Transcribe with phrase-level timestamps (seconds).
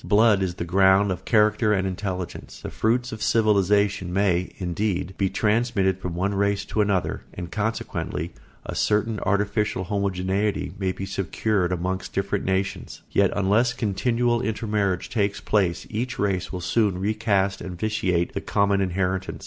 [0.03, 2.61] Blood is the ground of character and intelligence.
[2.61, 8.33] The fruits of civilisation may, indeed, be transmitted from one race to another and consequently
[8.65, 15.39] a certain artificial homogeneity may be secured amongst different nations; yet unless continual intermarriage takes
[15.39, 19.39] place each race will soon recast and vitiate the common inheritance.